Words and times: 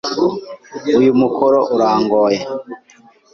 Uyu 0.97 1.11
mukoro 1.21 1.59
urangoye. 1.75 2.39